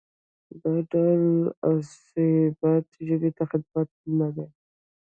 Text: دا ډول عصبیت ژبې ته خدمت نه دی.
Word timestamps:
دا 0.61 0.71
ډول 0.89 1.23
عصبیت 1.69 2.87
ژبې 3.07 3.29
ته 3.37 3.43
خدمت 3.51 3.89
نه 4.19 4.27
دی. 4.35 4.47